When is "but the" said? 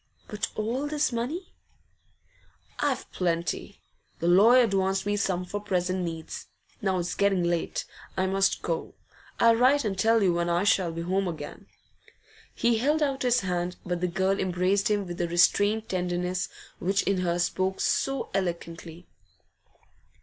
13.85-14.07